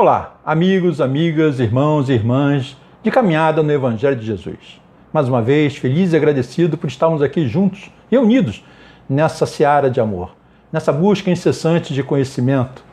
[0.00, 4.80] Olá, amigos, amigas, irmãos e irmãs de caminhada no Evangelho de Jesus.
[5.12, 8.64] Mais uma vez, feliz e agradecido por estarmos aqui juntos e unidos
[9.08, 10.36] nessa seara de amor,
[10.70, 12.84] nessa busca incessante de conhecimento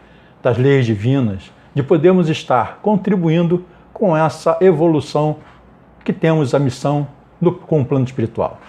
[0.42, 3.64] das leis divinas, de podermos estar contribuindo
[3.94, 5.38] com essa evolução
[6.04, 7.08] que temos a missão
[7.40, 8.60] do, com o plano espiritual.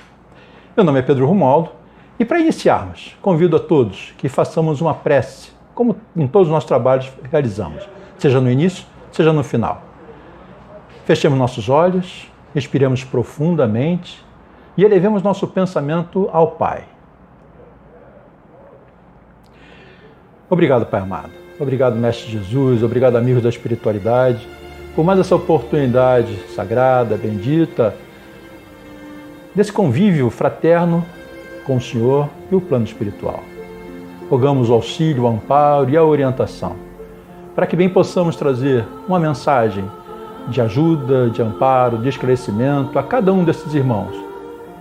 [0.77, 1.71] Meu nome é Pedro Romualdo
[2.19, 6.69] e para iniciarmos, convido a todos que façamos uma prece, como em todos os nossos
[6.69, 9.83] trabalhos realizamos seja no início, seja no final.
[11.05, 14.25] Fechemos nossos olhos, respiremos profundamente
[14.77, 16.85] e elevemos nosso pensamento ao Pai.
[20.49, 21.33] Obrigado, Pai amado.
[21.59, 22.83] Obrigado, Mestre Jesus.
[22.83, 24.47] Obrigado, amigos da espiritualidade,
[24.95, 27.95] por mais essa oportunidade sagrada, bendita,
[29.55, 31.05] desse convívio fraterno
[31.65, 33.43] com o Senhor e o plano espiritual.
[34.31, 36.86] Rogamos o auxílio, o amparo e a orientação
[37.57, 39.91] para que bem possamos trazer uma mensagem
[40.49, 44.15] de ajuda, de amparo, de esclarecimento a cada um desses irmãos,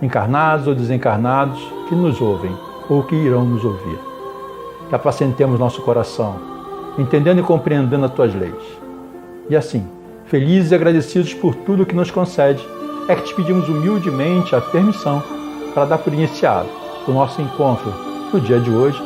[0.02, 2.54] encarnados ou desencarnados, que nos ouvem
[2.88, 3.98] ou que irão nos ouvir.
[4.90, 6.36] Que apacentemos nosso coração,
[6.98, 8.54] entendendo e compreendendo as tuas leis.
[9.48, 9.84] E assim,
[10.26, 12.62] felizes e agradecidos por tudo que nos concede,
[13.08, 15.22] é que te pedimos humildemente a permissão
[15.72, 16.68] para dar por iniciado
[17.08, 17.92] o nosso encontro
[18.32, 19.00] no dia de hoje,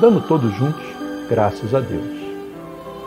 [0.00, 0.82] dando todos juntos
[1.28, 2.11] graças a Deus.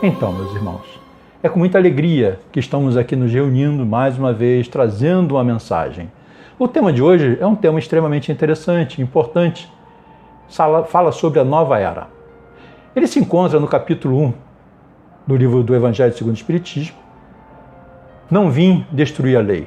[0.02, 1.00] Então, meus irmãos,
[1.42, 6.12] é com muita alegria que estamos aqui nos reunindo mais uma vez, trazendo uma mensagem.
[6.58, 9.72] O tema de hoje é um tema extremamente interessante, importante.
[10.48, 12.08] Fala sobre a nova era.
[12.94, 14.34] Ele se encontra no capítulo 1
[15.26, 16.96] do livro do Evangelho segundo o Espiritismo.
[18.30, 19.66] Não vim destruir a lei.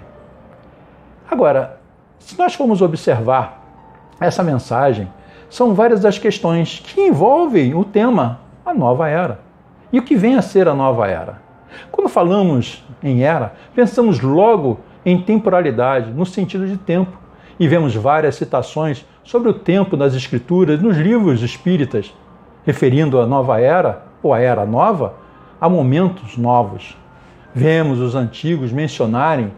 [1.30, 1.80] Agora,
[2.20, 3.64] se nós formos observar
[4.20, 5.12] essa mensagem,
[5.50, 9.49] são várias as questões que envolvem o tema a nova era
[9.92, 11.42] e o que vem a ser a nova era.
[11.92, 17.18] Quando falamos em era, pensamos logo em temporalidade, no sentido de tempo,
[17.60, 22.14] e vemos várias citações sobre o tempo nas Escrituras, nos livros espíritas,
[22.66, 25.16] referindo a nova era ou a era nova
[25.60, 26.98] a momentos novos.
[27.54, 29.52] Vemos os antigos mencionarem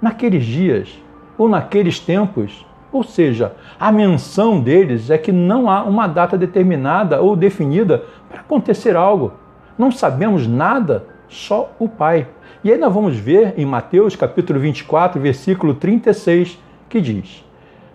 [0.00, 0.88] naqueles dias
[1.36, 7.20] ou naqueles tempos, ou seja, a menção deles é que não há uma data determinada
[7.20, 9.32] ou definida para acontecer algo
[9.78, 12.26] não sabemos nada, só o Pai.
[12.64, 16.58] E aí nós vamos ver em Mateus capítulo 24, versículo 36,
[16.88, 17.44] que diz: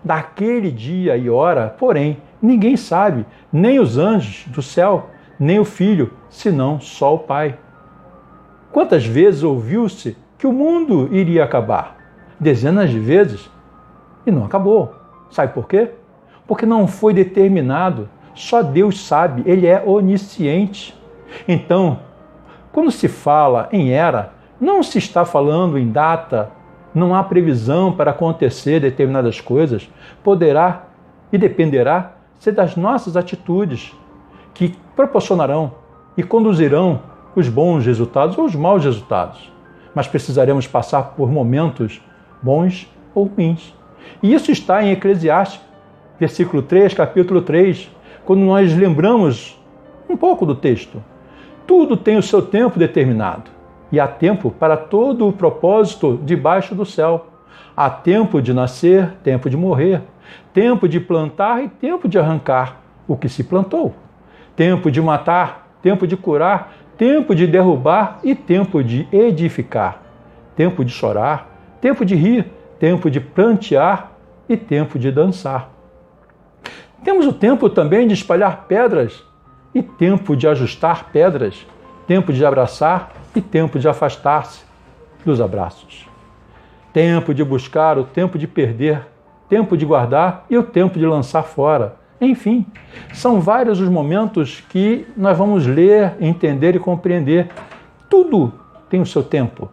[0.02, 6.12] Daquele dia e hora, porém, ninguém sabe, nem os anjos do céu, nem o Filho,
[6.30, 7.58] senão só o Pai.
[8.72, 11.96] Quantas vezes ouviu-se que o mundo iria acabar?
[12.40, 13.48] Dezenas de vezes.
[14.26, 14.94] E não acabou.
[15.30, 15.90] Sabe por quê?
[16.46, 18.08] Porque não foi determinado.
[18.34, 20.94] Só Deus sabe, Ele é onisciente.
[21.46, 22.00] Então,
[22.72, 26.50] quando se fala em era, não se está falando em data,
[26.94, 29.90] não há previsão para acontecer determinadas coisas,
[30.22, 30.84] poderá
[31.32, 33.92] e dependerá ser das nossas atitudes
[34.52, 35.72] que proporcionarão
[36.16, 37.02] e conduzirão
[37.34, 39.52] os bons resultados ou os maus resultados.
[39.94, 42.00] Mas precisaremos passar por momentos
[42.42, 43.74] bons ou ruins.
[44.22, 45.60] E isso está em Eclesiastes,
[46.18, 47.90] versículo 3, capítulo 3,
[48.24, 49.58] quando nós lembramos
[50.08, 51.02] um pouco do texto.
[51.66, 53.50] Tudo tem o seu tempo determinado.
[53.90, 57.26] E há tempo para todo o propósito debaixo do céu.
[57.76, 60.02] Há tempo de nascer, tempo de morrer,
[60.52, 63.94] tempo de plantar e tempo de arrancar o que se plantou.
[64.56, 70.02] Tempo de matar, tempo de curar, tempo de derrubar e tempo de edificar.
[70.56, 72.46] Tempo de chorar, tempo de rir,
[72.78, 74.12] tempo de plantear
[74.48, 75.70] e tempo de dançar.
[77.02, 79.24] Temos o tempo também de espalhar pedras
[79.74, 81.66] e tempo de ajustar pedras,
[82.06, 84.62] tempo de abraçar e tempo de afastar-se
[85.24, 86.06] dos abraços.
[86.92, 89.06] Tempo de buscar, o tempo de perder,
[89.48, 91.96] tempo de guardar e o tempo de lançar fora.
[92.20, 92.64] Enfim,
[93.12, 97.48] são vários os momentos que nós vamos ler, entender e compreender.
[98.08, 98.52] Tudo
[98.88, 99.68] tem o seu tempo.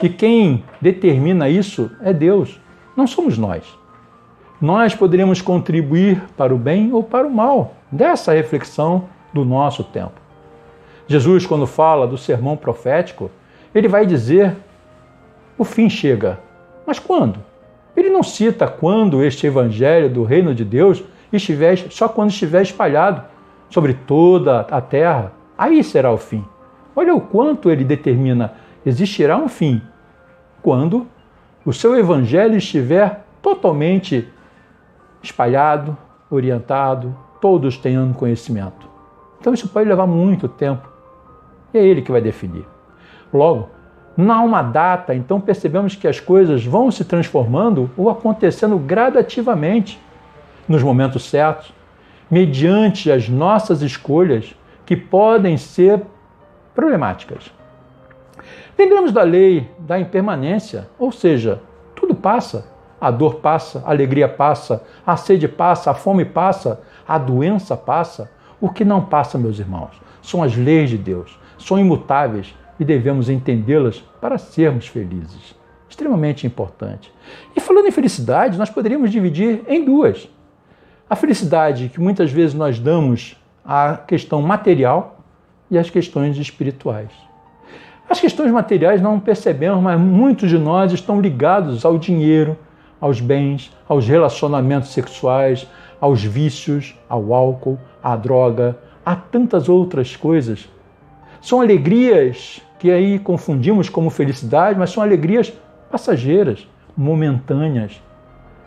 [0.00, 2.60] E quem determina isso é Deus,
[2.96, 3.64] não somos nós.
[4.60, 10.20] Nós poderíamos contribuir para o bem ou para o mal dessa reflexão do nosso tempo.
[11.06, 13.30] Jesus, quando fala do sermão profético,
[13.74, 14.56] ele vai dizer:
[15.58, 16.38] o fim chega.
[16.86, 17.38] Mas quando?
[17.96, 23.22] Ele não cita quando este evangelho do reino de Deus estiver, só quando estiver espalhado
[23.68, 25.32] sobre toda a terra.
[25.56, 26.44] Aí será o fim.
[26.94, 28.54] Olha o quanto ele determina:
[28.84, 29.82] existirá um fim
[30.62, 31.06] quando
[31.64, 34.28] o seu evangelho estiver totalmente
[35.22, 35.96] espalhado,
[36.30, 38.89] orientado, todos tenham conhecimento.
[39.40, 40.88] Então isso pode levar muito tempo.
[41.72, 42.66] E é ele que vai definir.
[43.32, 43.68] Logo,
[44.16, 50.00] não há uma data, então percebemos que as coisas vão se transformando ou acontecendo gradativamente
[50.68, 51.72] nos momentos certos,
[52.30, 54.54] mediante as nossas escolhas
[54.84, 56.02] que podem ser
[56.74, 57.52] problemáticas.
[58.78, 61.60] Lembramos da lei da impermanência, ou seja,
[61.94, 62.66] tudo passa.
[63.00, 68.30] A dor passa, a alegria passa, a sede passa, a fome passa, a doença passa.
[68.60, 69.90] O que não passa, meus irmãos,
[70.22, 75.54] são as leis de Deus, são imutáveis e devemos entendê-las para sermos felizes.
[75.88, 77.12] Extremamente importante.
[77.56, 80.28] E falando em felicidade, nós poderíamos dividir em duas.
[81.08, 85.24] A felicidade que muitas vezes nós damos à questão material
[85.70, 87.10] e às questões espirituais.
[88.08, 92.58] As questões materiais não percebemos, mas muitos de nós estão ligados ao dinheiro,
[93.00, 95.66] aos bens, aos relacionamentos sexuais,
[96.00, 100.68] aos vícios, ao álcool, à droga, a tantas outras coisas.
[101.40, 105.52] São alegrias que aí confundimos como felicidade, mas são alegrias
[105.90, 106.66] passageiras,
[106.96, 108.02] momentâneas,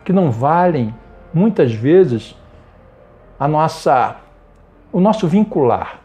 [0.04, 0.94] que não valem
[1.32, 2.36] muitas vezes
[3.38, 4.16] a nossa
[4.92, 6.00] o nosso vincular,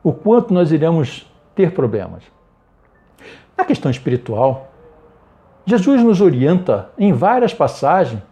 [0.00, 2.22] o quanto nós iremos ter problemas.
[3.56, 4.70] Na questão espiritual,
[5.66, 8.22] Jesus nos orienta em várias passagens.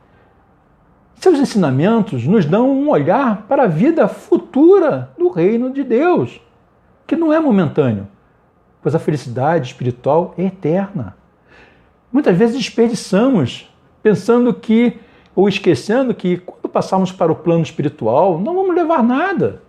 [1.22, 6.40] Seus ensinamentos nos dão um olhar para a vida futura do reino de Deus,
[7.06, 8.08] que não é momentâneo,
[8.82, 11.16] pois a felicidade espiritual é eterna.
[12.12, 13.72] Muitas vezes desperdiçamos
[14.02, 14.98] pensando que,
[15.32, 19.62] ou esquecendo que, quando passarmos para o plano espiritual, não vamos levar nada.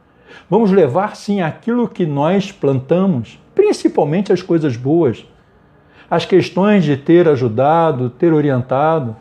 [0.50, 5.24] Vamos levar sim aquilo que nós plantamos, principalmente as coisas boas.
[6.10, 9.16] As questões de ter ajudado, ter orientado,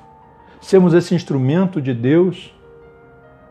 [0.62, 2.54] sermos esse instrumento de Deus.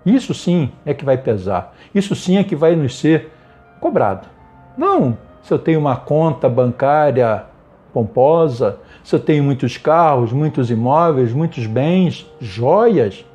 [0.04, 1.76] Isso sim é que vai pesar.
[1.94, 3.32] Isso sim é que vai nos ser
[3.80, 4.28] cobrado.
[4.76, 7.46] Não se eu tenho uma conta bancária
[7.94, 13.26] pomposa, se eu tenho muitos carros, muitos imóveis, muitos bens, joias,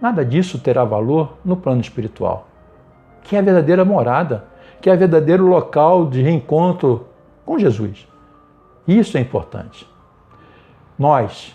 [0.00, 2.46] nada disso terá valor no plano espiritual,
[3.22, 4.44] que é a verdadeira morada,
[4.80, 7.06] que é o verdadeiro local de reencontro
[7.44, 8.08] com Jesus.
[8.86, 9.86] Isso é importante.
[10.98, 11.54] Nós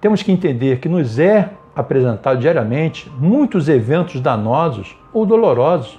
[0.00, 5.98] temos que entender que nos é apresentado diariamente muitos eventos danosos ou dolorosos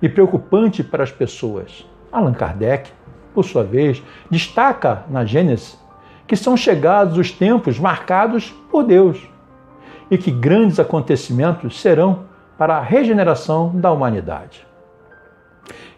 [0.00, 1.86] e preocupante para as pessoas.
[2.10, 2.90] Allan Kardec,
[3.34, 5.78] por sua vez, destaca na Gênesis
[6.26, 9.20] que são chegados os tempos marcados por Deus
[10.08, 12.24] e que grandes acontecimentos serão
[12.56, 14.64] para a regeneração da humanidade.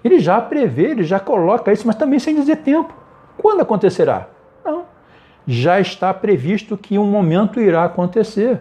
[0.02, 2.94] Ele já prevê, ele já coloca isso, mas também sem dizer tempo.
[3.36, 4.28] Quando acontecerá?
[5.46, 8.60] Já está previsto que um momento irá acontecer.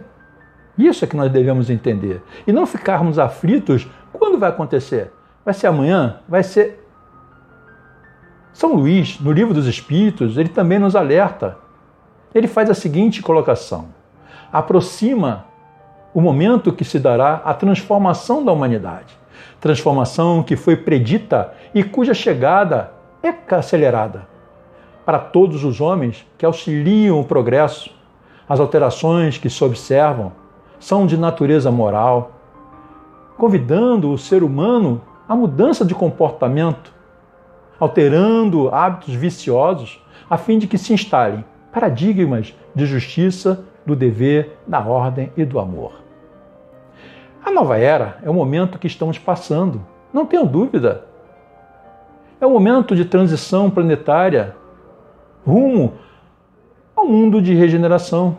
[0.76, 2.22] Isso é que nós devemos entender.
[2.46, 5.12] E não ficarmos aflitos quando vai acontecer.
[5.44, 6.20] Vai ser amanhã?
[6.28, 6.86] Vai ser.
[8.52, 11.56] São Luís, no Livro dos Espíritos, ele também nos alerta.
[12.34, 13.88] Ele faz a seguinte colocação:
[14.52, 15.46] aproxima
[16.14, 19.18] o momento que se dará a transformação da humanidade.
[19.60, 22.92] Transformação que foi predita e cuja chegada
[23.22, 24.31] é acelerada.
[25.04, 27.90] Para todos os homens que auxiliam o progresso,
[28.48, 30.32] as alterações que se observam
[30.78, 32.32] são de natureza moral,
[33.36, 36.92] convidando o ser humano a mudança de comportamento,
[37.80, 40.00] alterando hábitos viciosos,
[40.30, 45.58] a fim de que se instalem paradigmas de justiça, do dever, da ordem e do
[45.58, 45.92] amor.
[47.44, 51.04] A nova era é o momento que estamos passando, não tenho dúvida.
[52.40, 54.54] É o momento de transição planetária
[55.46, 55.94] rumo
[56.94, 58.38] ao mundo de regeneração.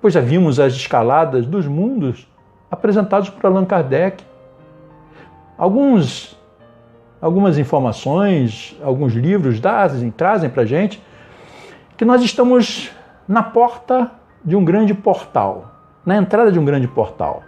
[0.00, 2.28] Pois já vimos as escaladas dos mundos
[2.70, 4.24] apresentados por Allan Kardec
[5.56, 6.36] Alguns,
[7.20, 11.00] algumas informações, alguns livros trazem, trazem para a gente
[11.96, 12.90] que nós estamos
[13.28, 14.10] na porta
[14.44, 15.72] de um grande portal,
[16.04, 17.42] na entrada de um grande portal.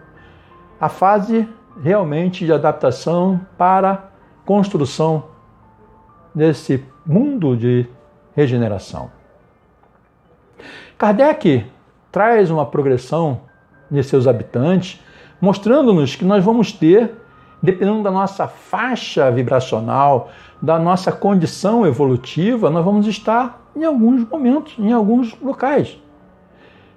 [0.80, 1.48] A fase
[1.82, 4.10] realmente de adaptação para
[4.44, 5.24] construção
[6.32, 7.88] desse mundo de
[8.36, 9.10] regeneração.
[10.98, 11.66] Kardec
[12.12, 13.40] traz uma progressão
[13.90, 15.00] de seus habitantes,
[15.40, 17.12] mostrando-nos que nós vamos ter
[17.62, 24.74] dependendo da nossa faixa vibracional, da nossa condição evolutiva, nós vamos estar em alguns momentos,
[24.78, 25.98] em alguns locais.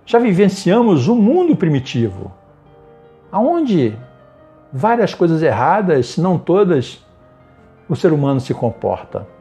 [0.05, 2.31] Já vivenciamos o mundo primitivo,
[3.31, 3.97] aonde
[4.71, 7.03] várias coisas erradas, se não todas,
[7.87, 9.38] o ser humano se comporta.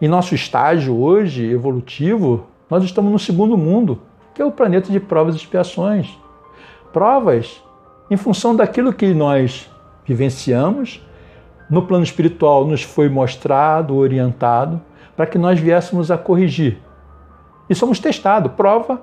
[0.00, 4.00] Em nosso estágio hoje evolutivo, nós estamos no segundo mundo,
[4.34, 6.18] que é o planeta de provas e expiações.
[6.90, 7.62] Provas
[8.10, 9.70] em função daquilo que nós
[10.06, 11.04] vivenciamos
[11.68, 14.80] no plano espiritual nos foi mostrado, orientado,
[15.14, 16.78] para que nós viéssemos a corrigir.
[17.68, 18.52] E somos testados.
[18.52, 19.00] Prova,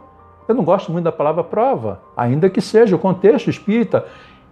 [0.48, 4.06] eu não gosto muito da palavra prova, ainda que seja o contexto espírita,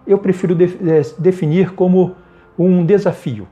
[0.06, 2.14] eu prefiro de, de, definir como
[2.56, 3.48] um desafio.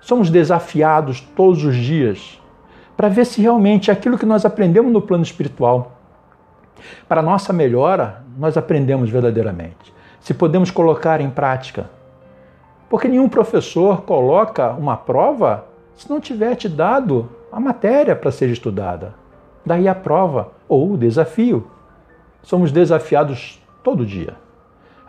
[0.00, 2.40] Somos desafiados todos os dias
[2.96, 5.98] para ver se realmente aquilo que nós aprendemos no plano espiritual,
[7.08, 9.92] para nossa melhora, nós aprendemos verdadeiramente.
[10.20, 11.90] Se podemos colocar em prática.
[12.88, 18.48] Porque nenhum professor coloca uma prova se não tiver te dado a matéria para ser
[18.48, 19.14] estudada.
[19.64, 21.68] Daí a prova ou o desafio.
[22.42, 24.34] Somos desafiados todo dia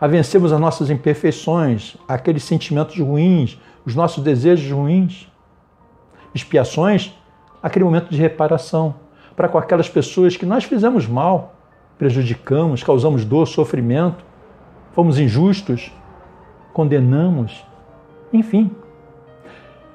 [0.00, 5.30] a vencermos as nossas imperfeições, aqueles sentimentos ruins, os nossos desejos ruins.
[6.34, 7.12] Expiações,
[7.62, 8.94] aquele momento de reparação
[9.36, 11.54] para com aquelas pessoas que nós fizemos mal,
[11.98, 14.24] prejudicamos, causamos dor, sofrimento,
[14.92, 15.90] fomos injustos,
[16.72, 17.64] condenamos,
[18.32, 18.70] enfim.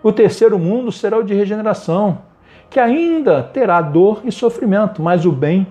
[0.02, 2.20] O terceiro mundo será o de regeneração,
[2.70, 5.68] que ainda terá dor e sofrimento, mas o bem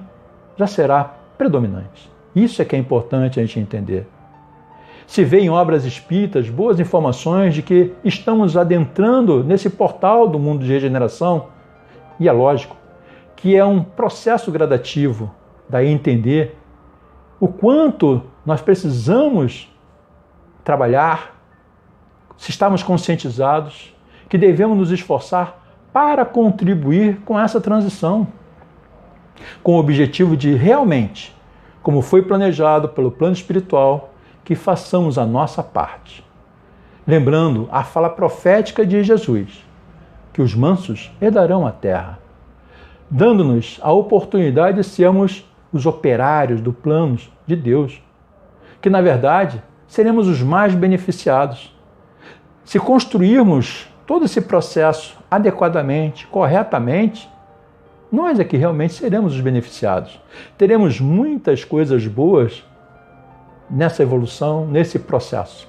[0.56, 1.04] já será
[1.36, 2.10] predominante.
[2.34, 4.06] Isso é que é importante a gente entender.
[5.06, 10.64] Se vê em obras espíritas boas informações de que estamos adentrando nesse portal do mundo
[10.64, 11.48] de regeneração,
[12.18, 12.76] e é lógico
[13.36, 15.30] que é um processo gradativo,
[15.68, 16.56] daí entender
[17.38, 19.70] o quanto nós precisamos
[20.62, 21.38] trabalhar,
[22.36, 23.94] se estamos conscientizados,
[24.28, 28.26] que devemos nos esforçar para contribuir com essa transição,
[29.62, 31.36] com o objetivo de realmente,
[31.82, 34.13] como foi planejado pelo plano espiritual,
[34.44, 36.24] que façamos a nossa parte.
[37.06, 39.64] Lembrando a fala profética de Jesus,
[40.32, 42.18] que os mansos herdarão a terra,
[43.10, 48.02] dando-nos a oportunidade de sermos os operários do plano de Deus,
[48.80, 51.74] que na verdade seremos os mais beneficiados.
[52.64, 57.28] Se construirmos todo esse processo adequadamente, corretamente,
[58.10, 60.20] nós é que realmente seremos os beneficiados.
[60.56, 62.64] Teremos muitas coisas boas
[63.70, 65.68] nessa evolução, nesse processo.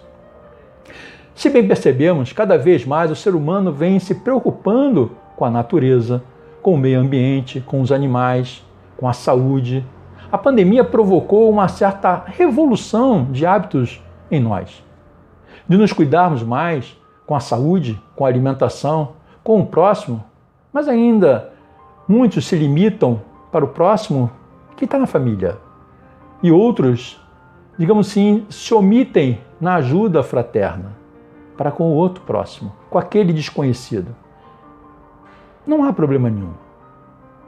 [1.33, 6.23] Se bem percebemos, cada vez mais o ser humano vem se preocupando com a natureza,
[6.61, 9.85] com o meio ambiente, com os animais, com a saúde.
[10.31, 14.83] A pandemia provocou uma certa revolução de hábitos em nós.
[15.67, 20.23] De nos cuidarmos mais com a saúde, com a alimentação, com o próximo,
[20.71, 21.51] mas ainda
[22.07, 23.21] muitos se limitam
[23.51, 24.31] para o próximo
[24.77, 25.57] que está na família.
[26.41, 27.19] E outros
[27.77, 30.93] digamos assim, se omitem na ajuda fraterna
[31.57, 34.15] para com o outro próximo, com aquele desconhecido.
[35.65, 36.53] Não há problema nenhum.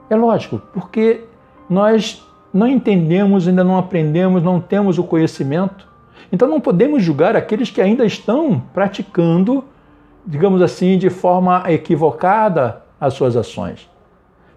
[0.10, 1.26] É lógico, porque
[1.70, 5.88] nós não entendemos, ainda não aprendemos, não temos o conhecimento.
[6.32, 9.64] Então não podemos julgar aqueles que ainda estão praticando,
[10.26, 13.90] digamos assim, de forma equivocada as suas ações.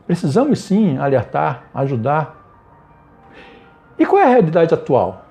[0.07, 2.37] Precisamos sim alertar, ajudar.
[3.99, 5.27] E qual é a realidade atual?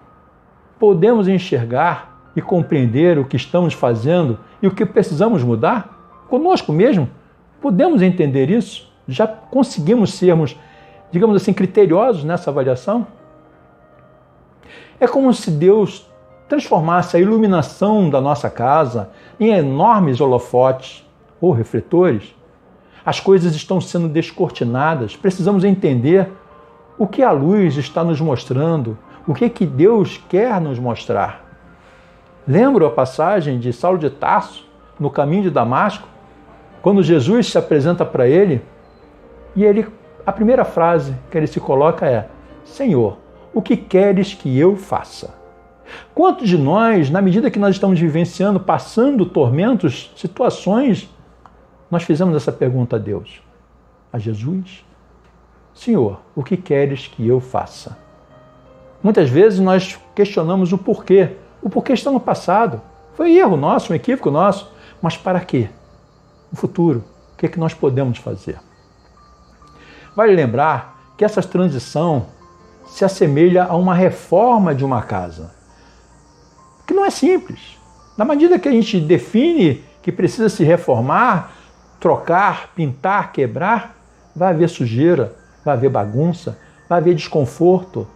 [0.79, 6.23] Podemos enxergar e compreender o que estamos fazendo e o que precisamos mudar?
[6.29, 7.09] Conosco mesmo?
[7.61, 8.89] Podemos entender isso?
[9.07, 10.55] Já conseguimos sermos,
[11.11, 13.05] digamos assim, criteriosos nessa avaliação?
[14.99, 16.09] É como se Deus
[16.47, 21.07] transformasse a iluminação da nossa casa em enormes holofotes
[21.39, 22.35] ou refletores.
[23.05, 26.29] As coisas estão sendo descortinadas, precisamos entender
[26.97, 28.97] o que a luz está nos mostrando,
[29.29, 31.45] o que, que Deus quer nos mostrar?
[32.47, 34.67] Lembra a passagem de Saulo de Tarso
[34.99, 36.07] no caminho de Damasco?
[36.81, 38.59] Quando Jesus se apresenta para ele
[39.55, 39.87] e ele,
[40.25, 42.27] a primeira frase que ele se coloca é:
[42.65, 43.19] Senhor,
[43.53, 45.35] o que queres que eu faça?
[46.15, 51.07] Quantos de nós, na medida que nós estamos vivenciando, passando tormentos, situações,
[51.91, 53.43] nós fizemos essa pergunta a Deus,
[54.11, 54.83] a Jesus?
[55.71, 58.08] Senhor, o que queres que eu faça?
[59.01, 61.35] Muitas vezes nós questionamos o porquê.
[61.61, 62.81] O porquê está no passado.
[63.15, 64.71] Foi erro nosso, um equívoco nosso.
[65.01, 65.69] Mas para quê?
[66.51, 67.03] No futuro,
[67.33, 68.59] o que, é que nós podemos fazer?
[70.15, 72.27] Vale lembrar que essa transição
[72.85, 75.51] se assemelha a uma reforma de uma casa.
[76.85, 77.77] Que não é simples.
[78.17, 81.51] Na medida que a gente define que precisa se reformar,
[81.99, 83.95] trocar, pintar, quebrar,
[84.35, 88.07] vai haver sujeira, vai haver bagunça, vai haver desconforto,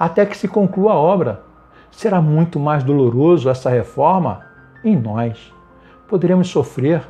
[0.00, 1.42] até que se conclua a obra.
[1.90, 4.40] Será muito mais doloroso essa reforma
[4.82, 5.52] em nós.
[6.08, 7.02] Poderemos sofrer.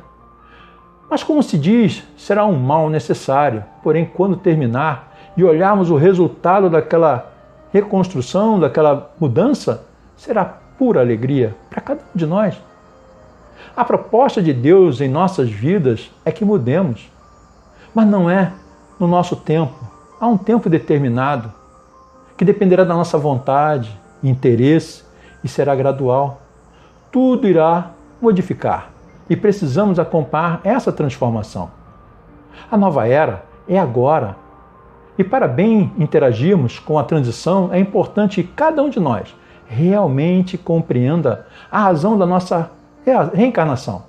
[1.09, 3.63] Mas, como se diz, será um mal necessário.
[3.81, 7.31] Porém, quando terminar e olharmos o resultado daquela
[7.71, 9.85] reconstrução, daquela mudança,
[10.17, 12.61] será pura alegria para cada um de nós.
[13.75, 17.09] A proposta de Deus em nossas vidas é que mudemos,
[17.95, 18.51] mas não é
[18.99, 19.79] no nosso tempo.
[20.19, 21.60] Há um tempo determinado
[22.41, 25.03] que dependerá da nossa vontade, interesse
[25.43, 26.41] e será gradual.
[27.11, 28.89] Tudo irá modificar
[29.29, 31.69] e precisamos acompanhar essa transformação.
[32.71, 34.35] A nova era é agora.
[35.19, 39.35] E para bem interagirmos com a transição, é importante que cada um de nós
[39.67, 42.71] realmente compreenda a razão da nossa
[43.35, 44.01] reencarnação,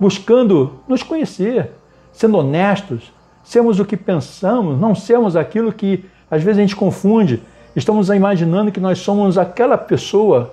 [0.00, 1.72] buscando nos conhecer,
[2.10, 3.12] sendo honestos,
[3.44, 7.42] sermos o que pensamos, não sermos aquilo que às vezes a gente confunde.
[7.74, 10.52] Estamos imaginando que nós somos aquela pessoa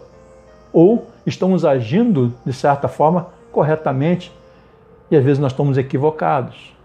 [0.72, 4.32] ou estamos agindo de certa forma corretamente
[5.10, 6.76] e às vezes nós estamos equivocados.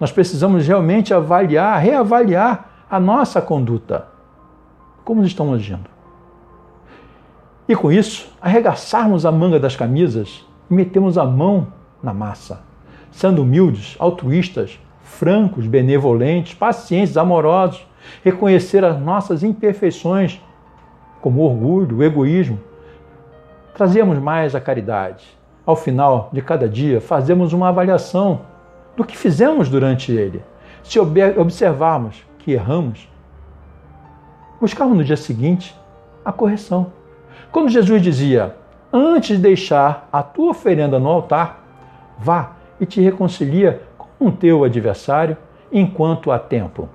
[0.00, 4.08] Nós precisamos realmente avaliar, reavaliar a nossa conduta.
[5.04, 5.88] Como estamos agindo?
[7.68, 11.68] E com isso, arregaçarmos a manga das camisas e metemos a mão
[12.02, 12.62] na massa,
[13.10, 17.86] sendo humildes, altruístas, francos, benevolentes, pacientes, amorosos,
[18.24, 20.40] reconhecer as nossas imperfeições,
[21.20, 22.58] como orgulho, egoísmo.
[23.74, 25.24] Trazemos mais a caridade.
[25.64, 28.40] Ao final de cada dia, fazemos uma avaliação
[28.96, 30.42] do que fizemos durante ele.
[30.82, 33.08] Se observarmos que erramos,
[34.60, 35.78] buscarmos no dia seguinte
[36.24, 36.92] a correção.
[37.52, 38.56] Quando Jesus dizia:
[38.92, 41.62] Antes de deixar a tua oferenda no altar,
[42.18, 45.36] vá e te reconcilia com o teu adversário
[45.70, 46.88] enquanto há tempo.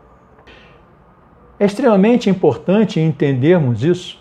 [1.63, 4.19] É extremamente importante entendermos isso.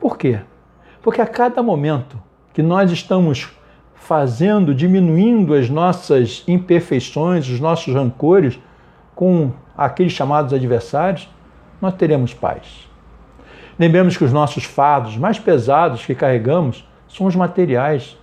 [0.00, 0.40] Por quê?
[1.02, 2.18] Porque a cada momento
[2.54, 3.50] que nós estamos
[3.94, 8.58] fazendo, diminuindo as nossas imperfeições, os nossos rancores
[9.14, 11.28] com aqueles chamados adversários,
[11.78, 12.88] nós teremos paz.
[13.78, 18.16] Lembremos que os nossos fardos mais pesados que carregamos são os materiais,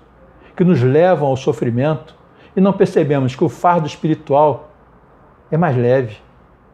[0.57, 2.15] que nos levam ao sofrimento,
[2.55, 4.71] e não percebemos que o fardo espiritual
[5.51, 6.17] é mais leve,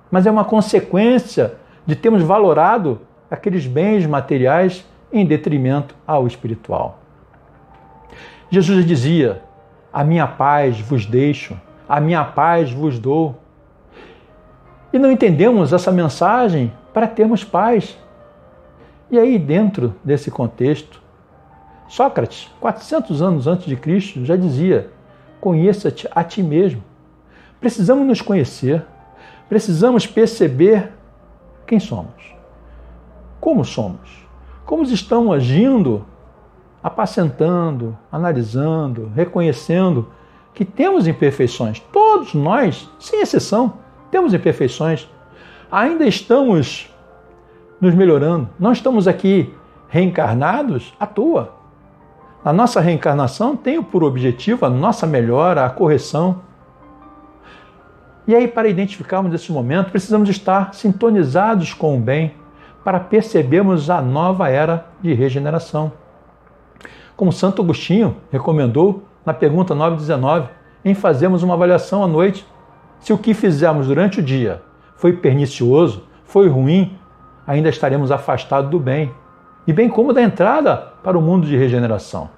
[0.10, 7.00] mas é uma consequência de termos valorado aqueles bens materiais em detrimento ao espiritual.
[8.50, 9.42] Jesus dizia:
[9.92, 13.36] A minha paz vos deixo, a minha paz vos dou.
[14.94, 17.98] E não entendemos essa mensagem para termos paz.
[19.12, 21.02] E aí, dentro desse contexto,
[21.88, 24.90] Sócrates, 400 anos antes de Cristo, já dizia:
[25.40, 26.84] Conheça-te a ti mesmo.
[27.60, 28.84] Precisamos nos conhecer,
[29.50, 30.92] precisamos perceber
[31.66, 32.36] quem somos,
[33.40, 34.28] como somos,
[34.66, 36.06] como estamos agindo
[36.86, 40.08] apacentando, analisando, reconhecendo
[40.54, 41.80] que temos imperfeições.
[41.92, 43.80] Todos nós, sem exceção,
[44.12, 45.10] temos imperfeições.
[45.72, 46.88] Ainda estamos
[47.82, 48.50] nos melhorando.
[48.60, 49.52] Não estamos aqui
[49.90, 51.56] reencarnados à toa.
[52.44, 56.42] A nossa reencarnação tem por objetivo a nossa melhora, a correção.
[58.28, 62.34] E aí, para identificarmos esse momento, precisamos estar sintonizados com o bem
[62.84, 65.92] para percebermos a nova era de regeneração
[67.16, 70.50] como Santo Agostinho recomendou na pergunta 919,
[70.84, 72.46] em fazermos uma avaliação à noite.
[73.00, 74.62] Se o que fizemos durante o dia
[74.96, 76.98] foi pernicioso, foi ruim,
[77.48, 79.12] ainda estaremos afastados do bem,
[79.66, 82.30] e bem como da entrada para o mundo de regeneração.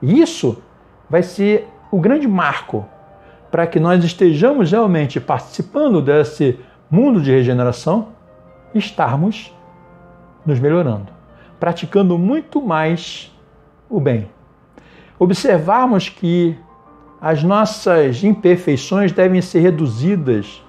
[0.00, 0.62] Isso
[1.08, 2.86] vai ser o grande marco
[3.50, 6.58] para que nós estejamos realmente participando desse
[6.90, 8.08] mundo de regeneração,
[8.74, 9.52] estarmos
[10.46, 11.08] nos melhorando,
[11.58, 13.30] praticando muito mais
[13.88, 14.28] o bem.
[15.18, 16.56] Observarmos que
[17.20, 20.62] as nossas imperfeições devem ser reduzidas,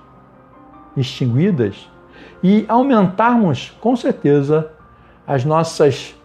[0.97, 1.89] extinguidas
[2.43, 4.71] e aumentarmos, com certeza,
[5.25, 6.15] as nossas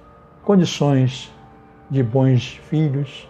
[0.42, 1.32] condições
[1.88, 3.28] de bons filhos,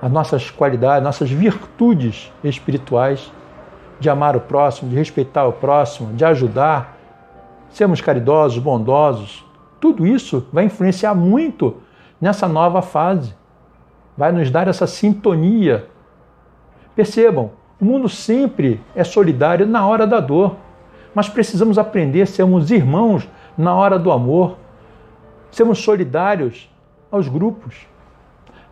[0.00, 3.30] as nossas qualidades, nossas virtudes espirituais,
[3.98, 6.96] de amar o próximo, de respeitar o próximo, de ajudar,
[7.68, 9.44] sermos caridosos, bondosos.
[9.78, 11.76] Tudo isso vai influenciar muito
[12.20, 13.34] nessa nova fase.
[14.16, 15.86] Vai nos dar essa sintonia.
[16.94, 20.56] Percebam, o mundo sempre é solidário na hora da dor,
[21.14, 24.56] mas precisamos aprender a sermos irmãos na hora do amor,
[25.50, 26.70] sermos solidários
[27.10, 27.86] aos grupos.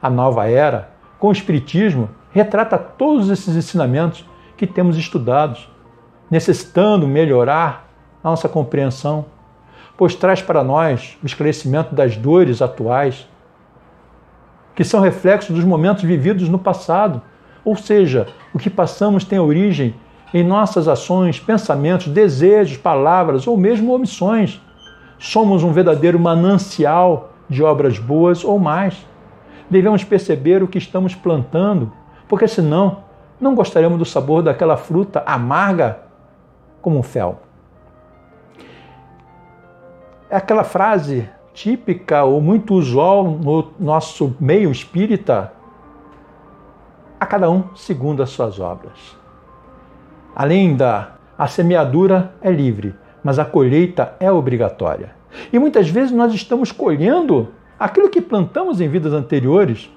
[0.01, 4.25] A nova era, com o Espiritismo, retrata todos esses ensinamentos
[4.57, 5.69] que temos estudados,
[6.31, 7.89] necessitando melhorar
[8.23, 9.27] a nossa compreensão,
[9.97, 13.27] pois traz para nós o esclarecimento das dores atuais
[14.79, 17.21] que são reflexos dos momentos vividos no passado.
[17.65, 19.93] Ou seja, o que passamos tem origem
[20.33, 24.61] em nossas ações, pensamentos, desejos, palavras ou mesmo omissões.
[25.19, 28.95] Somos um verdadeiro manancial de obras boas ou mais.
[29.71, 31.93] Devemos perceber o que estamos plantando,
[32.29, 33.05] porque senão
[33.41, 36.01] não gostaremos do sabor daquela fruta amarga
[36.81, 37.41] como um fel.
[40.31, 45.53] É aquela frase típica ou muito usual no nosso meio espírita,
[47.19, 49.17] a cada um segundo as suas obras.
[50.37, 55.15] Além da a semeadura é livre, mas a colheita é obrigatória.
[55.53, 59.91] E muitas vezes nós estamos colhendo aquilo que plantamos em vidas anteriores,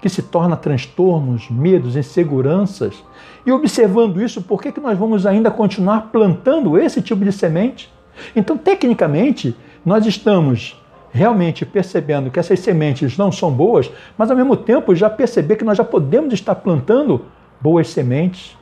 [0.00, 3.04] que se torna transtornos, medos, inseguranças.
[3.44, 7.92] E observando isso, por que, que nós vamos ainda continuar plantando esse tipo de semente?
[8.34, 10.80] Então, tecnicamente, nós estamos
[11.12, 15.64] realmente percebendo que essas sementes não são boas, mas ao mesmo tempo já perceber que
[15.64, 17.26] nós já podemos estar plantando
[17.60, 18.56] boas sementes,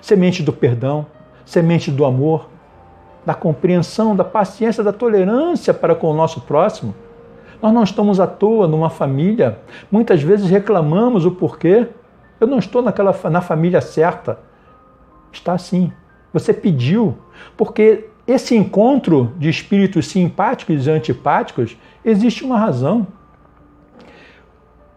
[0.00, 1.06] sementes do perdão,
[1.44, 2.48] sementes do amor,
[3.24, 6.94] da compreensão, da paciência, da tolerância para com o nosso próximo.
[7.64, 9.58] Nós não estamos à toa numa família.
[9.90, 11.88] Muitas vezes reclamamos o porquê.
[12.38, 14.38] Eu não estou naquela, na família certa.
[15.32, 15.90] Está assim.
[16.30, 17.16] Você pediu.
[17.56, 21.74] Porque esse encontro de espíritos simpáticos e antipáticos
[22.04, 23.06] existe uma razão.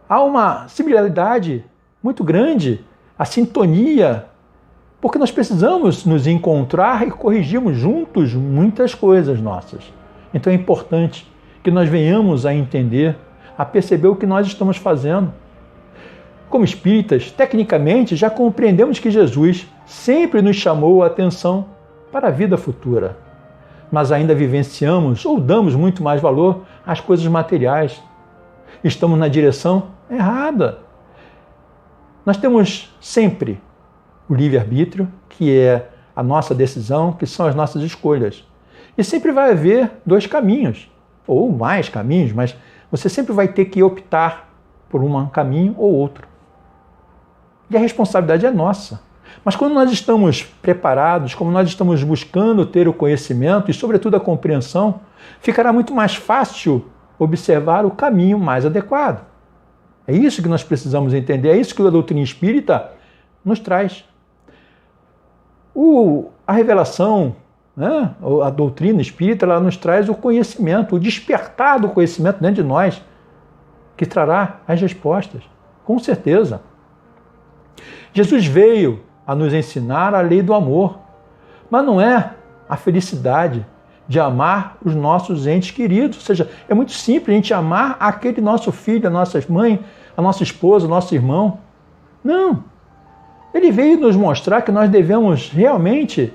[0.09, 1.63] Há uma similaridade
[2.03, 2.83] muito grande,
[3.17, 4.25] a sintonia,
[4.99, 9.85] porque nós precisamos nos encontrar e corrigirmos juntos muitas coisas nossas.
[10.33, 11.31] Então é importante
[11.67, 13.17] que nós venhamos a entender,
[13.57, 15.33] a perceber o que nós estamos fazendo.
[16.49, 21.65] Como espíritas, tecnicamente já compreendemos que Jesus sempre nos chamou a atenção
[22.09, 23.27] para a vida futura
[23.91, 28.01] mas ainda vivenciamos ou damos muito mais valor às coisas materiais.
[28.83, 30.79] Estamos na direção errada.
[32.25, 33.61] Nós temos sempre
[34.29, 38.45] o livre-arbítrio, que é a nossa decisão, que são as nossas escolhas.
[38.97, 40.89] E sempre vai haver dois caminhos,
[41.27, 42.55] ou mais caminhos, mas
[42.89, 44.49] você sempre vai ter que optar
[44.89, 46.27] por um caminho ou outro.
[47.69, 49.01] E a responsabilidade é nossa.
[49.43, 54.19] Mas quando nós estamos preparados, como nós estamos buscando ter o conhecimento e, sobretudo, a
[54.19, 55.01] compreensão,
[55.41, 56.85] ficará muito mais fácil
[57.19, 59.25] observar o caminho mais adequado.
[60.07, 62.91] É isso que nós precisamos entender, é isso que a doutrina espírita
[63.43, 64.05] nos traz.
[65.75, 67.35] O, a revelação,
[67.77, 72.67] né, a doutrina espírita, ela nos traz o conhecimento, o despertar do conhecimento dentro de
[72.67, 72.99] nós,
[73.95, 75.43] que trará as respostas,
[75.85, 76.61] com certeza.
[78.11, 80.97] Jesus veio a nos ensinar a lei do amor.
[81.69, 82.31] Mas não é
[82.67, 83.65] a felicidade
[84.07, 86.17] de amar os nossos entes queridos.
[86.17, 89.83] Ou seja, é muito simples a gente amar aquele nosso filho, a nossa mãe,
[90.15, 91.59] a nossa esposa, o nosso irmão.
[92.23, 92.63] Não.
[93.53, 96.33] Ele veio nos mostrar que nós devemos realmente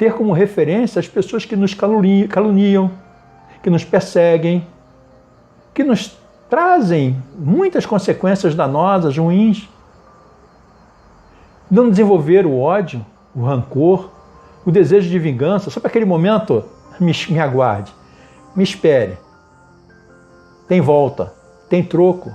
[0.00, 2.90] ter como referência as pessoas que nos caluniam,
[3.62, 4.66] que nos perseguem,
[5.74, 6.16] que nos
[6.48, 9.68] trazem muitas consequências danosas, ruins
[11.70, 13.04] não desenvolver o ódio,
[13.36, 14.10] o rancor,
[14.64, 16.64] o desejo de vingança, só para aquele momento
[16.98, 17.92] me, me aguarde,
[18.56, 19.18] me espere.
[20.66, 21.34] Tem volta,
[21.68, 22.34] tem troco.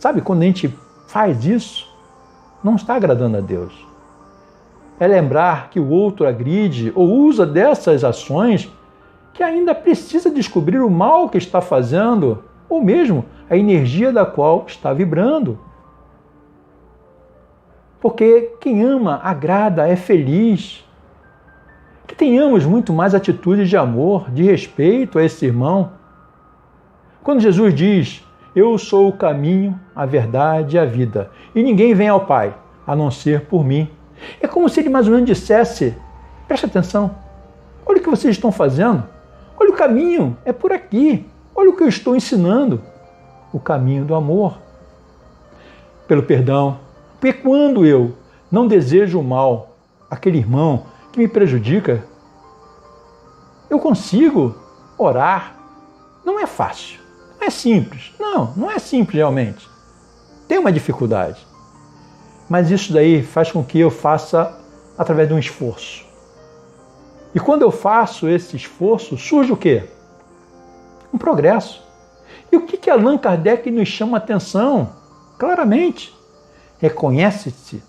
[0.00, 1.88] Sabe quando a gente faz isso,
[2.62, 3.91] não está agradando a Deus.
[5.02, 8.72] É lembrar que o outro agride ou usa dessas ações
[9.34, 14.62] que ainda precisa descobrir o mal que está fazendo ou mesmo a energia da qual
[14.64, 15.58] está vibrando.
[18.00, 20.84] Porque quem ama, agrada, é feliz.
[22.06, 25.94] Que tenhamos muito mais atitudes de amor, de respeito a esse irmão.
[27.24, 32.08] Quando Jesus diz: Eu sou o caminho, a verdade e a vida, e ninguém vem
[32.08, 32.54] ao Pai
[32.86, 33.90] a não ser por mim.
[34.40, 35.94] É como se ele mais ou menos dissesse:
[36.46, 37.14] Preste atenção,
[37.86, 39.04] olha o que vocês estão fazendo,
[39.58, 42.80] olha o caminho, é por aqui, olha o que eu estou ensinando
[43.52, 44.58] o caminho do amor.
[46.06, 46.78] Pelo perdão,
[47.20, 48.16] porque quando eu
[48.50, 49.76] não desejo o mal
[50.10, 52.04] àquele irmão que me prejudica,
[53.70, 54.54] eu consigo
[54.98, 55.56] orar.
[56.24, 57.00] Não é fácil,
[57.38, 58.12] não é simples.
[58.18, 59.68] Não, não é simples realmente.
[60.46, 61.46] Tem uma dificuldade.
[62.52, 64.54] Mas isso daí faz com que eu faça
[64.98, 66.04] através de um esforço.
[67.34, 69.84] E quando eu faço esse esforço, surge o quê?
[71.14, 71.82] Um progresso.
[72.52, 74.90] E o que, que Allan Kardec nos chama a atenção?
[75.38, 76.14] Claramente
[76.78, 77.82] reconhece-se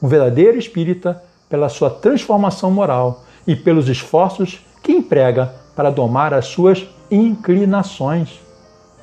[0.00, 6.46] um verdadeiro espírita pela sua transformação moral e pelos esforços que emprega para domar as
[6.46, 8.40] suas inclinações.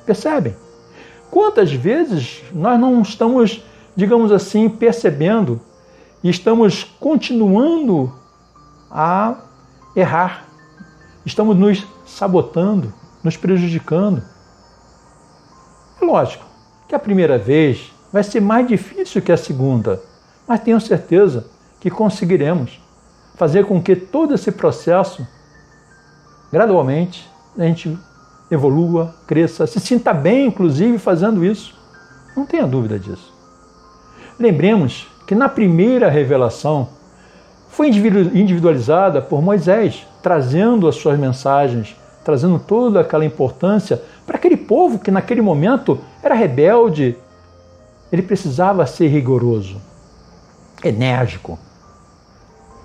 [0.06, 0.56] Percebem?
[1.30, 3.62] Quantas vezes nós não estamos,
[3.96, 5.60] digamos assim, percebendo
[6.22, 8.12] e estamos continuando
[8.90, 9.36] a
[9.94, 10.46] errar,
[11.26, 14.22] estamos nos sabotando, nos prejudicando?
[16.00, 16.44] É lógico
[16.88, 20.02] que a primeira vez vai ser mais difícil que a segunda,
[20.46, 21.46] mas tenho certeza
[21.80, 22.80] que conseguiremos
[23.34, 25.26] fazer com que todo esse processo,
[26.52, 27.28] gradualmente,
[27.58, 27.98] a gente
[28.50, 31.74] evolua, cresça, se sinta bem, inclusive, fazendo isso.
[32.36, 33.31] Não tenha dúvida disso.
[34.42, 36.88] Lembremos que na primeira revelação
[37.68, 44.98] foi individualizada por Moisés, trazendo as suas mensagens, trazendo toda aquela importância para aquele povo
[44.98, 47.16] que naquele momento era rebelde.
[48.10, 49.80] Ele precisava ser rigoroso,
[50.82, 51.56] enérgico.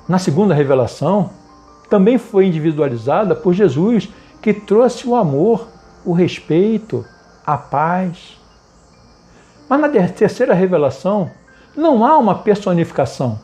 [0.08, 1.32] Na segunda revelação,
[1.89, 4.10] também foi individualizada por Jesus,
[4.43, 5.67] que trouxe o amor,
[6.06, 7.04] o respeito,
[7.43, 8.38] a paz.
[9.67, 11.32] Mas na terceira revelação,
[11.77, 13.39] não há uma personificação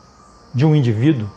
[0.54, 1.30] de um indivíduo,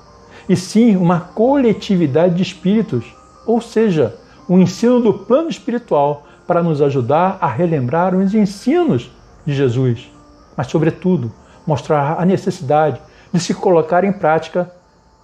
[0.48, 3.14] e sim uma coletividade de espíritos,
[3.46, 4.16] ou seja,
[4.48, 9.11] o um ensino do plano espiritual para nos ajudar a relembrar os ensinos
[9.44, 10.11] de Jesus,
[10.56, 11.32] mas, sobretudo,
[11.66, 13.00] mostrar a necessidade
[13.32, 14.70] de se colocar em prática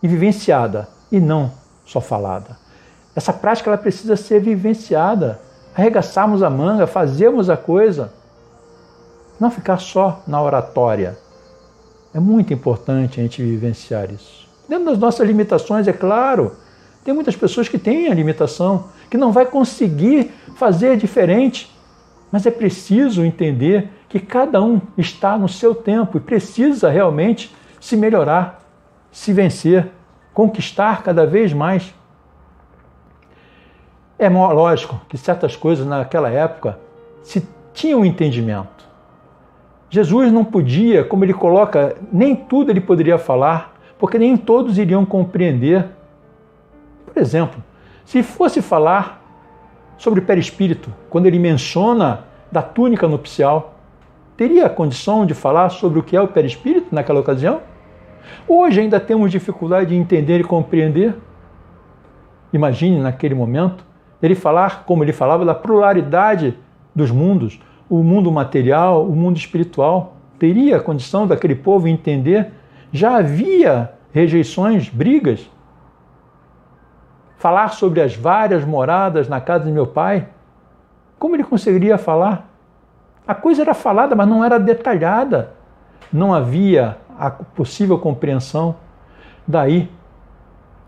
[0.02, 1.52] e vivenciada, e não
[1.87, 2.56] só falada.
[3.14, 5.40] Essa prática ela precisa ser vivenciada,
[5.74, 8.12] arregaçarmos a manga, fazermos a coisa,
[9.38, 11.21] não ficar só na oratória.
[12.14, 14.46] É muito importante a gente vivenciar isso.
[14.68, 16.53] Dentro das nossas limitações, é claro,
[17.05, 21.75] tem muitas pessoas que têm a limitação, que não vai conseguir fazer diferente,
[22.31, 27.96] mas é preciso entender que cada um está no seu tempo e precisa realmente se
[27.96, 28.62] melhorar,
[29.11, 29.90] se vencer,
[30.35, 31.94] conquistar cada vez mais.
[34.18, 36.79] É lógico que certas coisas naquela época
[37.22, 38.87] se tinham um entendimento.
[39.92, 45.05] Jesus não podia, como ele coloca, nem tudo ele poderia falar, porque nem todos iriam
[45.05, 45.85] compreender.
[47.05, 47.62] Por exemplo,
[48.02, 49.22] se fosse falar
[49.98, 53.74] sobre o perispírito, quando ele menciona da túnica nupcial,
[54.35, 57.61] teria condição de falar sobre o que é o perispírito naquela ocasião?
[58.48, 61.14] Hoje ainda temos dificuldade de entender e compreender.
[62.50, 63.85] Imagine naquele momento
[64.22, 66.57] ele falar, como ele falava, da pluralidade
[66.94, 67.61] dos mundos,
[67.92, 70.16] o mundo material, o mundo espiritual.
[70.38, 72.50] Teria a condição daquele povo entender?
[72.90, 75.46] Já havia rejeições, brigas.
[77.37, 80.26] Falar sobre as várias moradas na casa de meu pai.
[81.18, 82.48] Como ele conseguiria falar?
[83.28, 85.52] A coisa era falada, mas não era detalhada.
[86.11, 88.74] Não havia a possível compreensão.
[89.46, 89.90] Daí,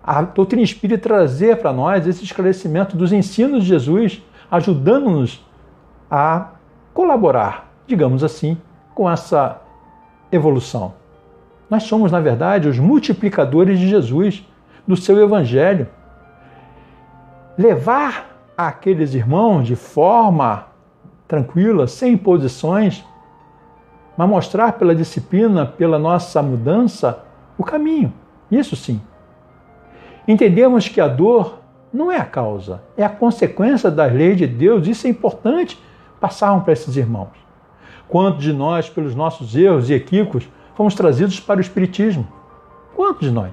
[0.03, 5.45] a doutrina espírita trazer para nós esse esclarecimento dos ensinos de Jesus, ajudando-nos
[6.11, 6.54] a
[6.95, 8.57] colaborar, digamos assim,
[8.95, 9.61] com essa
[10.31, 10.95] evolução.
[11.69, 14.47] Nós somos, na verdade, os multiplicadores de Jesus,
[14.87, 15.89] do seu Evangelho.
[17.59, 20.67] Levar aqueles irmãos de forma
[21.27, 23.05] tranquila, sem imposições,
[24.17, 27.25] mas mostrar pela disciplina, pela nossa mudança,
[27.59, 28.13] o caminho.
[28.51, 29.01] Isso sim.
[30.29, 31.59] Entendemos que a dor
[31.93, 34.87] não é a causa, é a consequência das leis de Deus.
[34.87, 35.81] Isso é importante
[36.25, 37.37] passarmos para esses irmãos.
[38.09, 42.27] Quantos de nós, pelos nossos erros e equívocos, fomos trazidos para o Espiritismo?
[42.97, 43.53] Quantos de nós?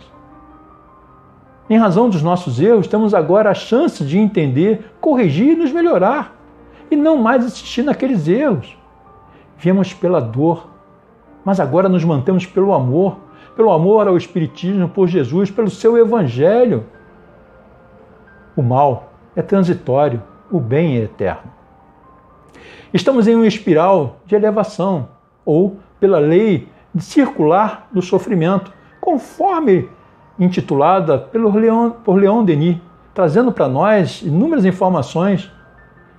[1.69, 6.33] Em razão dos nossos erros, temos agora a chance de entender, corrigir e nos melhorar,
[6.89, 8.77] e não mais insistir naqueles erros.
[9.57, 10.69] Viemos pela dor,
[11.43, 13.17] mas agora nos mantemos pelo amor,
[13.53, 16.85] pelo amor ao Espiritismo, por Jesus, pelo seu Evangelho.
[18.55, 21.60] O mal é transitório, o bem é eterno.
[22.93, 25.09] Estamos em uma espiral de elevação,
[25.45, 26.67] ou pela lei
[26.99, 29.89] circular do sofrimento, conforme
[30.37, 32.77] intitulada pelo Leon, por Leon Denis,
[33.13, 35.51] trazendo para nós inúmeras informações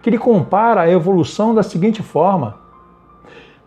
[0.00, 2.56] que ele compara a evolução da seguinte forma: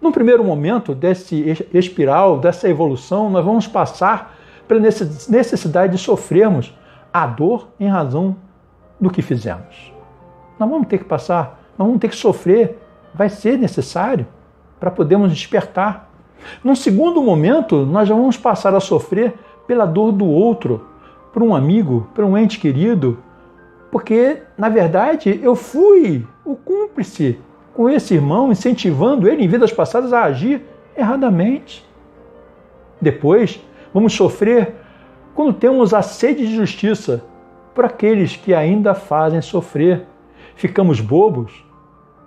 [0.01, 4.35] num primeiro momento desse espiral, dessa evolução, nós vamos passar
[4.67, 6.73] pela necessidade de sofrermos
[7.13, 8.35] a dor em razão
[8.99, 9.93] do que fizemos.
[10.59, 12.79] Nós vamos ter que passar, nós vamos ter que sofrer,
[13.13, 14.27] vai ser necessário
[14.79, 16.09] para podermos despertar.
[16.63, 19.33] Num segundo momento, nós já vamos passar a sofrer
[19.67, 20.85] pela dor do outro,
[21.33, 23.19] por um amigo, por um ente querido,
[23.91, 27.39] porque, na verdade, eu fui o cúmplice
[27.73, 30.61] com esse irmão, incentivando ele em vidas passadas a agir
[30.95, 31.85] erradamente.
[33.01, 33.59] Depois,
[33.93, 34.75] vamos sofrer
[35.33, 37.23] quando temos a sede de justiça
[37.73, 40.05] por aqueles que ainda fazem sofrer.
[40.55, 41.65] Ficamos bobos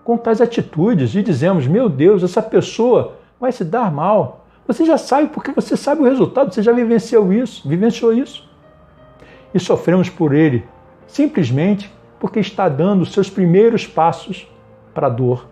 [0.04, 4.46] com tais atitudes e dizemos: Meu Deus, essa pessoa vai se dar mal.
[4.66, 8.48] Você já sabe porque você sabe o resultado, você já vivenciou isso, vivenciou isso.
[9.54, 10.64] E sofremos por ele,
[11.06, 14.46] simplesmente porque está dando seus primeiros passos
[14.92, 15.46] para a dor,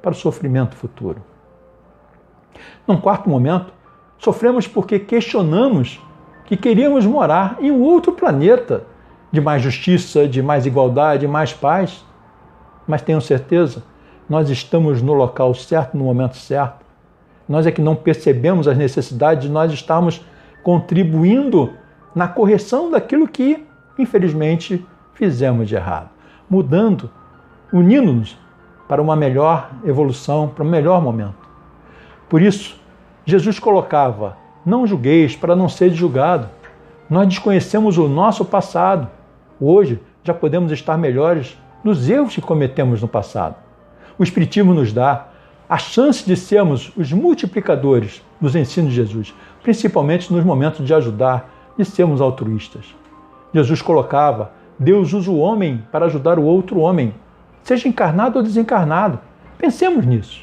[0.00, 1.22] para o sofrimento futuro.
[2.86, 3.72] Num quarto momento,
[4.18, 6.00] sofremos porque questionamos
[6.44, 8.84] que queríamos morar em um outro planeta
[9.30, 12.04] de mais justiça, de mais igualdade, mais paz.
[12.86, 13.82] Mas tenham certeza,
[14.28, 16.84] nós estamos no local certo, no momento certo.
[17.48, 20.24] Nós é que não percebemos as necessidades, nós estamos
[20.62, 21.72] contribuindo
[22.14, 23.66] na correção daquilo que,
[23.98, 26.10] infelizmente, fizemos de errado,
[26.48, 27.10] mudando,
[27.72, 28.38] unindo-nos
[28.88, 31.34] para uma melhor evolução, para um melhor momento.
[32.28, 32.80] Por isso,
[33.24, 36.48] Jesus colocava: não julgueis para não ser julgado.
[37.08, 39.08] Nós desconhecemos o nosso passado.
[39.60, 43.56] Hoje já podemos estar melhores nos erros que cometemos no passado.
[44.18, 45.28] O Espiritismo nos dá
[45.68, 51.48] a chance de sermos os multiplicadores dos ensinos de Jesus, principalmente nos momentos de ajudar,
[51.78, 52.84] de sermos altruístas.
[53.54, 57.14] Jesus colocava: Deus usa o homem para ajudar o outro homem,
[57.62, 59.20] seja encarnado ou desencarnado.
[59.58, 60.40] Pensemos nisso.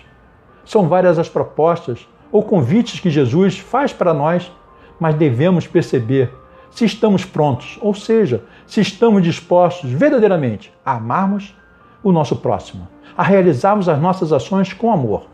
[0.63, 4.51] São várias as propostas ou convites que Jesus faz para nós,
[4.99, 6.31] mas devemos perceber
[6.69, 11.55] se estamos prontos, ou seja, se estamos dispostos verdadeiramente a amarmos
[12.03, 15.25] o nosso próximo, a realizarmos as nossas ações com amor,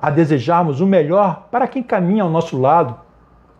[0.00, 2.94] a desejarmos o melhor para quem caminha ao nosso lado.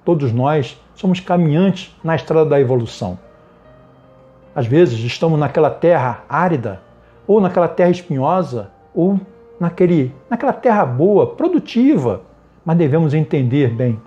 [0.05, 3.19] Todos nós somos caminhantes na estrada da evolução.
[4.55, 6.83] Às vezes estamos naquela terra árida,
[7.27, 9.19] ou naquela terra espinhosa, ou
[9.59, 12.21] naquele, naquela terra boa, produtiva,
[12.65, 14.01] mas devemos entender bem.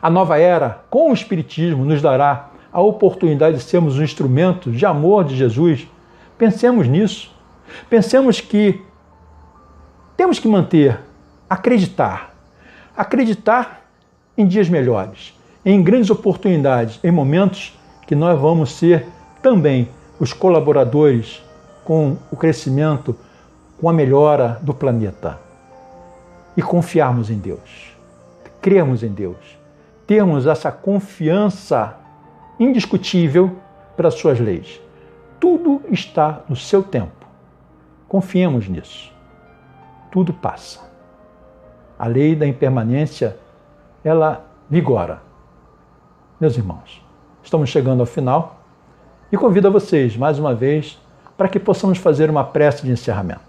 [0.00, 4.86] A nova era, com o Espiritismo, nos dará a oportunidade de sermos um instrumento de
[4.86, 5.88] amor de Jesus.
[6.38, 7.34] Pensemos nisso.
[7.88, 8.80] Pensemos que
[10.16, 11.00] temos que manter,
[11.48, 12.34] acreditar.
[12.96, 13.86] Acreditar
[14.36, 19.06] em dias melhores, em grandes oportunidades, em momentos que nós vamos ser
[19.42, 21.42] também os colaboradores
[21.84, 23.16] com o crescimento,
[23.80, 25.38] com a melhora do planeta.
[26.56, 27.96] E confiarmos em Deus,
[28.60, 29.36] crermos em Deus,
[30.06, 31.96] termos essa confiança
[32.60, 33.56] indiscutível
[33.96, 34.80] pelas suas leis.
[35.40, 37.26] Tudo está no seu tempo.
[38.06, 39.10] Confiemos nisso.
[40.12, 40.80] Tudo passa.
[41.98, 43.36] A lei da impermanência,
[44.04, 45.22] ela vigora.
[46.38, 47.02] Meus irmãos,
[47.42, 48.60] estamos chegando ao final
[49.32, 50.98] e convido a vocês, mais uma vez,
[51.36, 53.40] para que possamos fazer uma prece de encerramento.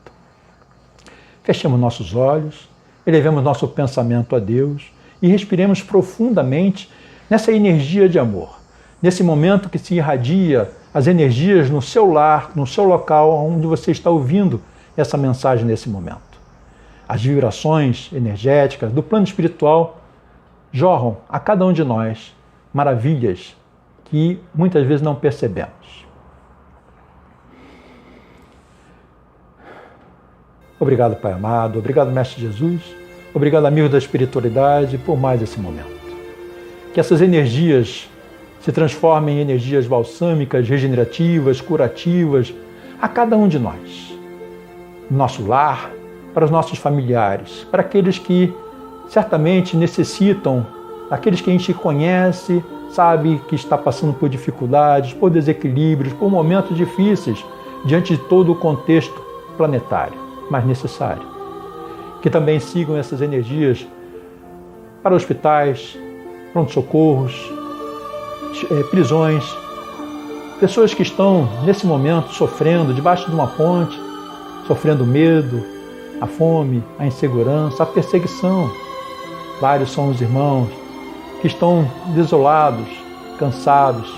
[1.43, 2.69] Fechemos nossos olhos,
[3.05, 6.89] elevemos nosso pensamento a Deus e respiremos profundamente
[7.29, 8.60] nessa energia de amor,
[9.01, 13.91] nesse momento que se irradia as energias no seu lar, no seu local onde você
[13.91, 14.61] está ouvindo
[14.95, 16.19] essa mensagem nesse momento.
[17.07, 20.01] As vibrações energéticas do plano espiritual
[20.71, 22.35] jorram a cada um de nós
[22.73, 23.55] maravilhas
[24.05, 26.05] que muitas vezes não percebemos.
[30.79, 31.79] Obrigado, Pai amado.
[31.79, 32.81] Obrigado, Mestre Jesus.
[33.33, 36.01] Obrigado, amigo da espiritualidade, por mais esse momento.
[36.93, 38.09] Que essas energias
[38.61, 42.53] se transformem em energias balsâmicas, regenerativas, curativas
[43.01, 44.15] a cada um de nós.
[45.09, 45.91] No nosso lar,
[46.33, 48.53] para os nossos familiares, para aqueles que
[49.07, 50.65] certamente necessitam,
[51.09, 56.77] aqueles que a gente conhece, sabe que está passando por dificuldades, por desequilíbrios, por momentos
[56.77, 57.43] difíceis
[57.83, 59.19] diante de todo o contexto
[59.57, 60.17] planetário,
[60.49, 61.23] mas necessário.
[62.21, 63.85] Que também sigam essas energias
[65.01, 65.97] para hospitais,
[66.53, 67.51] pronto-socorros,
[68.69, 69.43] eh, prisões,
[70.59, 73.99] pessoas que estão nesse momento sofrendo debaixo de uma ponte,
[74.67, 75.63] sofrendo medo,
[76.21, 78.69] a fome, a insegurança, a perseguição.
[79.59, 80.69] Vários são os irmãos
[81.41, 82.87] que estão desolados,
[83.39, 84.13] cansados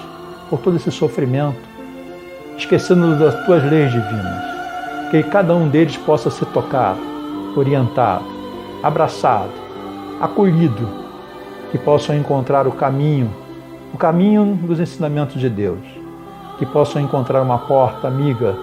[0.50, 1.60] por todo esse sofrimento,
[2.58, 4.54] esquecendo das tuas leis divinas.
[5.10, 7.00] Que cada um deles possa ser tocado,
[7.56, 8.26] orientado,
[8.81, 9.52] abraçado,
[10.19, 10.88] acolhido,
[11.71, 13.31] que possam encontrar o caminho,
[13.94, 15.79] o caminho dos ensinamentos de Deus,
[16.58, 18.56] que possam encontrar uma porta amiga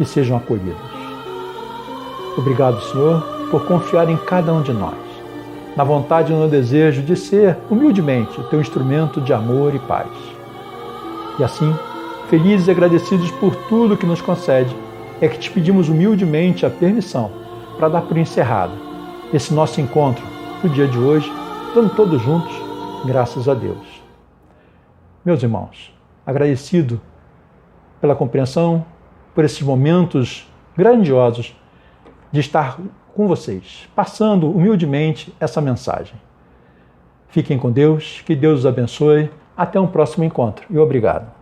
[0.00, 0.76] e sejam acolhidos.
[2.36, 3.20] Obrigado, Senhor,
[3.50, 5.12] por confiar em cada um de nós
[5.76, 10.08] na vontade e no desejo de ser, humildemente, o teu instrumento de amor e paz.
[11.38, 11.74] E assim,
[12.28, 14.74] felizes e agradecidos por tudo que nos concede,
[15.20, 17.30] é que te pedimos humildemente a permissão
[17.78, 18.72] para dar por encerrado
[19.32, 20.24] esse nosso encontro
[20.62, 21.32] no dia de hoje,
[21.74, 22.52] dando todos juntos
[23.06, 24.01] graças a Deus.
[25.24, 25.94] Meus irmãos,
[26.26, 27.00] agradecido
[28.00, 28.84] pela compreensão,
[29.34, 31.56] por esses momentos grandiosos
[32.32, 32.78] de estar
[33.14, 36.14] com vocês, passando humildemente essa mensagem.
[37.28, 39.30] Fiquem com Deus, que Deus os abençoe.
[39.56, 41.41] Até um próximo encontro e obrigado.